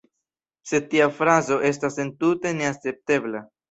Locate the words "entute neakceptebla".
2.09-3.49